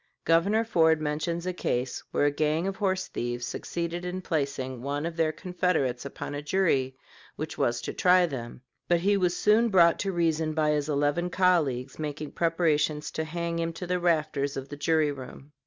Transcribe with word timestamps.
Governor 0.25 0.65
Ford 0.65 0.99
mentions 0.99 1.45
a 1.45 1.53
case 1.53 2.01
where 2.09 2.25
a 2.25 2.31
gang 2.31 2.65
of 2.65 2.75
horse 2.77 3.07
thieves 3.07 3.45
succeeded 3.45 4.03
in 4.03 4.23
placing 4.23 4.81
one 4.81 5.05
of 5.05 5.15
their 5.15 5.31
confederates 5.31 6.05
upon 6.05 6.33
a 6.33 6.41
jury 6.41 6.97
which 7.35 7.55
was 7.55 7.79
to 7.83 7.93
try 7.93 8.25
them; 8.25 8.61
but 8.87 9.01
he 9.01 9.15
was 9.15 9.37
soon 9.37 9.69
brought 9.69 9.99
to 9.99 10.11
reason 10.11 10.55
by 10.55 10.71
his 10.71 10.89
eleven 10.89 11.29
colleagues 11.29 11.99
making 11.99 12.31
preparations 12.31 13.11
to 13.11 13.23
hang 13.23 13.59
him 13.59 13.71
to 13.73 13.85
the 13.85 13.99
rafters 13.99 14.57
of 14.57 14.69
the 14.69 14.75
jury 14.75 15.11
room. 15.11 15.51